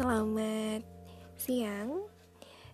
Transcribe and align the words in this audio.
Selamat 0.00 0.80
siang, 1.36 2.08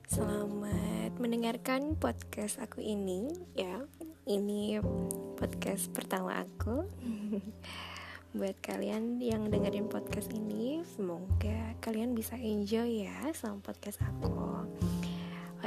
selamat 0.07 1.19
mendengarkan 1.19 1.99
podcast 1.99 2.63
aku 2.63 2.79
ini 2.79 3.35
ya. 3.51 3.83
Ini 4.31 4.79
podcast 5.35 5.91
pertama 5.91 6.39
aku. 6.47 6.87
Buat 8.39 8.63
kalian 8.63 9.19
yang 9.19 9.51
dengerin 9.51 9.91
podcast 9.91 10.31
ini, 10.39 10.87
semoga 10.87 11.75
kalian 11.83 12.15
bisa 12.15 12.39
enjoy 12.39 13.11
ya 13.11 13.19
sama 13.35 13.59
podcast 13.59 14.07
aku. 14.07 14.63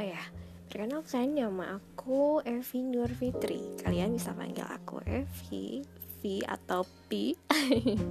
ya, 0.00 0.24
perkenalkan 0.64 1.36
nama 1.36 1.76
aku 1.76 2.40
Evi 2.40 2.80
Nur 2.80 3.12
Fitri. 3.12 3.76
Kalian 3.84 4.16
bisa 4.16 4.32
panggil 4.32 4.64
aku 4.64 5.04
Evi, 5.04 5.84
V 6.20 6.44
atau 6.44 6.84
P. 7.08 7.34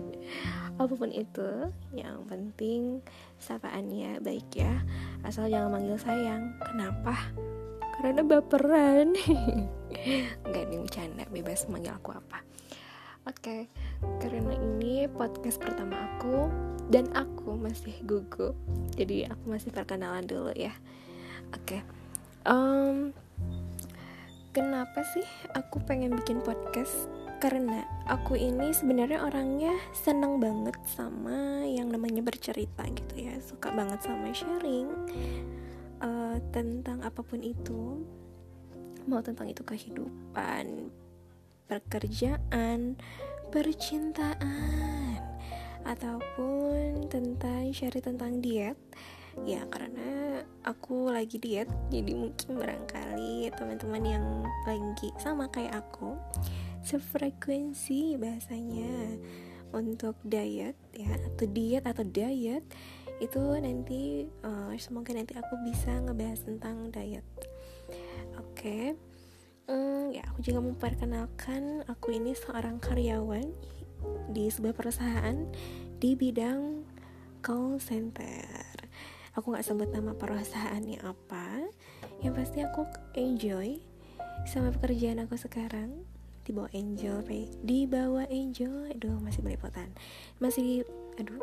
apa 0.79 0.93
pun 0.95 1.11
itu 1.11 1.69
yang 1.91 2.25
penting 2.25 3.05
sapaannya 3.37 4.19
baik 4.19 4.49
ya. 4.57 4.81
Asal 5.23 5.47
jangan 5.47 5.77
manggil 5.77 5.97
sayang. 6.01 6.57
Kenapa? 6.65 7.15
Karena 7.99 8.21
baperan. 8.25 9.13
Nggak 10.47 10.63
nih 10.69 10.79
bercanda. 10.79 11.23
Bebas 11.29 11.69
manggil 11.69 11.93
aku 11.93 12.15
apa. 12.15 12.41
Oke 13.27 13.45
okay, 13.45 13.61
karena 14.23 14.57
ini 14.57 15.05
podcast 15.05 15.61
pertama 15.61 15.93
aku 16.07 16.49
dan 16.89 17.05
aku 17.13 17.53
masih 17.53 17.93
gugup 18.07 18.57
jadi 18.97 19.29
aku 19.29 19.53
masih 19.53 19.69
perkenalan 19.69 20.25
dulu 20.25 20.49
ya. 20.55 20.73
Oke 21.53 21.77
okay. 21.77 21.81
um, 22.49 23.13
kenapa 24.49 25.05
sih 25.13 25.27
aku 25.53 25.77
pengen 25.85 26.17
bikin 26.17 26.41
podcast 26.41 27.11
karena 27.39 27.87
aku 28.03 28.35
ini 28.35 28.75
sebenarnya 28.75 29.23
orangnya 29.23 29.71
senang 29.95 30.43
banget 30.43 30.75
sama 30.83 31.63
yang 31.63 31.87
namanya 31.87 32.19
bercerita 32.19 32.83
gitu 32.91 33.15
ya. 33.15 33.39
Suka 33.39 33.71
banget 33.71 34.03
sama 34.03 34.27
sharing 34.35 34.91
uh, 36.03 36.35
tentang 36.51 36.99
apa 36.99 37.23
pun 37.23 37.39
itu. 37.39 38.03
Mau 39.07 39.23
tentang 39.23 39.47
itu 39.47 39.63
kehidupan 39.63 40.91
pekerjaan 41.71 42.99
percintaan 43.49 45.23
ataupun 45.87 47.07
tentang 47.07 47.71
sharing 47.71 48.03
tentang 48.03 48.43
diet. 48.43 48.75
Ya 49.47 49.63
karena 49.71 50.43
aku 50.67 51.07
lagi 51.07 51.39
diet 51.39 51.71
jadi 51.87 52.11
mungkin 52.11 52.59
barangkali 52.59 53.47
teman-teman 53.55 54.03
yang 54.03 54.25
lagi 54.67 55.15
sama 55.15 55.47
kayak 55.47 55.79
aku 55.79 56.19
sefrekuensi 56.89 58.17
bahasanya. 58.17 59.21
Untuk 59.69 60.17
diet 60.25 60.73
ya 60.97 61.13
atau 61.13 61.45
diet 61.45 61.85
atau 61.85 62.01
diet 62.01 62.65
itu 63.21 63.41
nanti 63.61 64.25
uh, 64.41 64.73
semoga 64.81 65.13
nanti 65.13 65.37
aku 65.37 65.61
bisa 65.61 65.93
ngebahas 66.01 66.41
tentang 66.41 66.89
diet. 66.89 67.27
Oke. 68.41 68.57
Okay. 68.57 68.85
hmm, 69.69 70.17
ya 70.17 70.25
aku 70.33 70.41
juga 70.41 70.65
memperkenalkan 70.65 71.85
aku 71.85 72.17
ini 72.17 72.33
seorang 72.33 72.81
karyawan 72.81 73.45
di 74.33 74.49
sebuah 74.49 74.73
perusahaan 74.73 75.37
di 76.01 76.17
bidang 76.17 76.81
call 77.45 77.77
center. 77.77 78.49
Aku 79.37 79.53
nggak 79.53 79.69
sebut 79.69 79.93
nama 79.93 80.17
perusahaannya 80.17 81.05
apa. 81.05 81.69
Yang 82.25 82.33
pasti 82.41 82.59
aku 82.65 82.89
enjoy 83.13 83.77
sama 84.49 84.73
pekerjaan 84.73 85.21
aku 85.21 85.37
sekarang 85.37 86.07
di 86.49 86.57
bawah 86.57 86.73
angel 86.73 87.17
di 87.61 87.79
bawah 87.85 88.25
angel. 88.25 88.89
Aduh 88.89 89.21
masih 89.21 89.45
belepotan. 89.45 89.93
Masih 90.41 90.81
aduh 91.21 91.37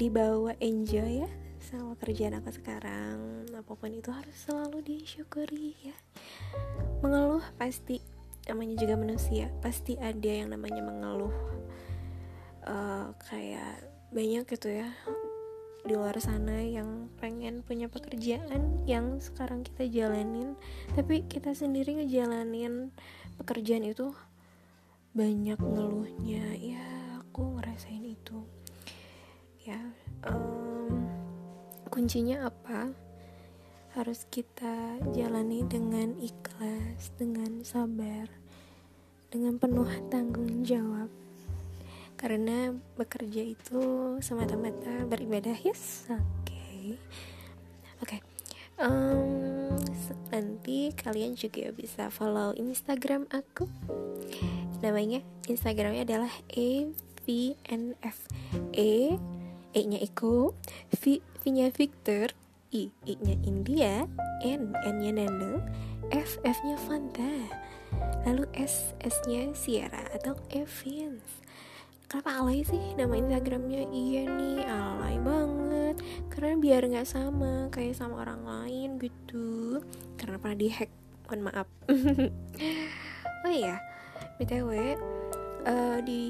di 0.00 0.08
bawah 0.08 0.56
angel 0.64 1.04
ya 1.04 1.28
sama 1.60 1.92
kerjaan 2.00 2.40
aku 2.40 2.56
sekarang. 2.56 3.44
Apa 3.52 3.76
pun 3.76 3.92
itu 3.92 4.08
harus 4.08 4.32
selalu 4.48 4.80
disyukuri 4.80 5.76
ya. 5.92 5.96
Mengeluh 7.04 7.44
pasti 7.60 8.00
namanya 8.48 8.80
juga 8.80 8.96
manusia 8.96 9.52
pasti 9.60 10.00
ada 10.00 10.32
yang 10.32 10.56
namanya 10.56 10.80
mengeluh. 10.80 11.36
Uh, 12.64 13.12
kayak 13.28 13.84
banyak 14.10 14.42
gitu 14.48 14.72
ya 14.72 14.88
di 15.86 15.94
luar 15.94 16.18
sana 16.18 16.66
yang 16.66 17.06
pengen 17.22 17.62
punya 17.62 17.86
pekerjaan 17.92 18.82
yang 18.88 19.20
sekarang 19.20 19.68
kita 19.68 19.84
jalanin. 19.84 20.56
Tapi 20.96 21.28
kita 21.28 21.52
sendiri 21.52 22.00
ngejalanin 22.00 22.88
pekerjaan 23.36 23.84
itu 23.84 24.16
banyak 25.16 25.56
ngeluhnya 25.56 26.44
ya 26.60 26.84
aku 27.24 27.56
ngerasain 27.56 28.04
itu 28.04 28.36
ya 29.64 29.80
um, 30.28 31.08
kuncinya 31.88 32.44
apa 32.44 32.92
harus 33.96 34.28
kita 34.28 35.00
jalani 35.16 35.64
dengan 35.64 36.12
ikhlas 36.20 37.16
dengan 37.16 37.64
sabar 37.64 38.28
dengan 39.32 39.56
penuh 39.56 39.88
tanggung 40.12 40.60
jawab 40.68 41.08
karena 42.20 42.76
bekerja 43.00 43.40
itu 43.40 43.80
semata-mata 44.20 45.08
beribadah 45.08 45.56
yes 45.64 46.12
oke 46.12 46.20
okay. 46.44 47.00
oke 48.04 48.20
okay. 48.20 48.20
um, 48.84 49.80
nanti 50.28 50.92
kalian 50.92 51.40
juga 51.40 51.72
bisa 51.72 52.12
follow 52.12 52.52
instagram 52.52 53.24
aku 53.32 53.64
namanya 54.82 55.20
Instagramnya 55.46 56.02
adalah 56.04 56.32
evnf 56.50 58.18
e 58.74 59.16
e 59.76 59.80
nya 59.84 59.98
Eko 60.00 60.56
v, 60.92 61.20
v 61.20 61.42
nya 61.52 61.68
Victor 61.68 62.32
i 62.72 62.88
i 63.04 63.14
nya 63.20 63.36
India 63.44 64.08
n 64.42 64.72
n 64.72 64.94
nya 65.00 65.12
Nando 65.12 65.60
f 66.10 66.40
f 66.42 66.58
nya 66.64 66.76
Fanta 66.80 67.32
lalu 68.26 68.44
s 68.56 68.96
s 69.04 69.16
nya 69.30 69.54
Sierra 69.54 70.02
atau 70.12 70.34
Evans. 70.50 71.44
Kenapa 72.06 72.38
alay 72.38 72.62
sih 72.62 72.94
nama 72.94 73.18
Instagramnya? 73.18 73.86
Iya 73.90 74.22
nih 74.30 74.62
alay 74.66 75.16
banget. 75.18 75.96
Karena 76.30 76.54
biar 76.58 76.82
nggak 76.86 77.08
sama 77.08 77.66
kayak 77.74 77.98
sama 77.98 78.22
orang 78.22 78.42
lain 78.46 78.98
gitu. 79.02 79.82
Karena 80.14 80.38
pernah 80.38 80.58
dihack 80.58 80.90
mohon 81.26 81.40
maaf. 81.50 81.68
Oh 83.46 83.54
iya 83.54 83.78
btw 84.36 84.70
uh, 84.72 84.92
eh, 85.66 85.98
di 86.04 86.22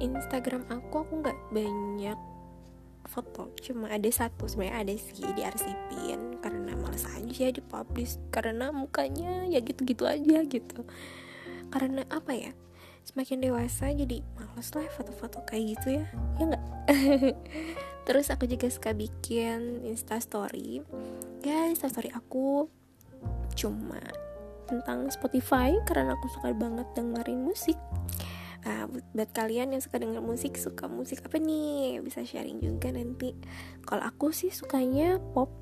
Instagram 0.00 0.68
aku 0.68 1.04
aku 1.04 1.12
nggak 1.24 1.38
banyak 1.52 2.18
foto. 3.06 3.54
Cuma 3.62 3.88
ada 3.88 4.10
satu 4.10 4.50
sebenarnya 4.50 4.82
ada 4.82 4.94
sih 4.98 5.24
di 5.32 5.42
arsipin 5.46 6.42
karena 6.42 6.74
malas 6.76 7.06
aja 7.06 7.48
di 7.48 7.62
publish 7.62 8.18
karena 8.34 8.74
mukanya 8.74 9.46
ya 9.48 9.62
gitu-gitu 9.62 10.04
aja 10.04 10.42
gitu. 10.44 10.84
Karena 11.70 12.02
apa 12.10 12.34
ya 12.34 12.52
semakin 13.06 13.38
dewasa 13.38 13.94
jadi 13.94 14.20
males 14.34 14.68
lah 14.74 14.86
foto-foto 14.90 15.46
kayak 15.46 15.78
gitu 15.78 16.02
ya. 16.02 16.04
Ya 16.36 16.44
nggak? 16.50 16.64
Terus 18.06 18.26
aku 18.30 18.46
juga 18.46 18.70
suka 18.70 18.94
bikin 18.94 19.86
insta 19.86 20.18
story. 20.18 20.82
Ya 21.46 21.70
insta 21.70 21.90
story 21.90 22.10
aku 22.12 22.68
cuma 23.56 24.02
tentang 24.66 25.08
Spotify 25.08 25.74
karena 25.86 26.18
aku 26.18 26.26
suka 26.28 26.50
banget 26.52 26.86
dengerin 26.98 27.46
musik 27.46 27.78
Nah, 28.66 28.90
buat 28.90 29.30
kalian 29.30 29.78
yang 29.78 29.82
suka 29.82 30.02
denger 30.02 30.18
musik, 30.18 30.58
suka 30.58 30.90
musik 30.90 31.22
apa 31.22 31.38
nih? 31.38 32.02
Bisa 32.02 32.26
sharing 32.26 32.58
juga 32.58 32.90
nanti. 32.90 33.30
Kalau 33.86 34.02
aku 34.02 34.34
sih 34.34 34.50
sukanya 34.50 35.22
pop, 35.22 35.54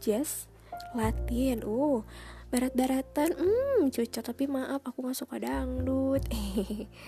jazz, 0.00 0.48
Latin. 0.96 1.60
Uh, 1.60 2.00
barat-baratan, 2.48 3.36
hmm, 3.36 3.92
cocok. 3.92 4.24
Tapi 4.24 4.44
maaf, 4.48 4.80
aku 4.88 5.04
gak 5.04 5.20
suka 5.20 5.36
dangdut. 5.36 6.24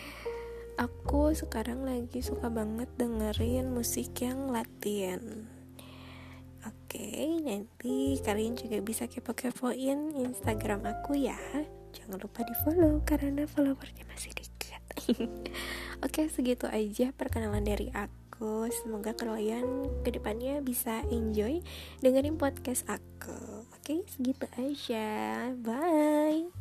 aku 0.84 1.32
sekarang 1.32 1.88
lagi 1.88 2.20
suka 2.20 2.52
banget 2.52 2.92
dengerin 3.00 3.72
musik 3.72 4.12
yang 4.20 4.52
Latin. 4.52 5.48
Oke, 6.92 7.24
nanti 7.40 8.20
kalian 8.20 8.52
juga 8.52 8.76
bisa 8.84 9.08
kepo-kepoin 9.08 10.12
Instagram 10.12 10.84
aku 10.84 11.16
ya. 11.16 11.40
Jangan 11.96 12.20
lupa 12.20 12.44
di 12.44 12.52
follow 12.60 13.00
karena 13.08 13.48
followernya 13.48 14.04
masih 14.12 14.36
dikit. 14.36 14.84
Oke, 16.04 16.28
segitu 16.28 16.68
aja 16.68 17.16
perkenalan 17.16 17.64
dari 17.64 17.88
aku. 17.96 18.68
Semoga 18.68 19.16
kalian 19.16 19.88
ke 20.04 20.12
depannya 20.12 20.60
bisa 20.60 21.00
enjoy 21.08 21.64
dengerin 22.04 22.36
podcast 22.36 22.84
aku. 22.84 23.64
Oke, 23.72 24.04
segitu 24.12 24.44
aja. 24.60 25.48
Bye. 25.64 26.52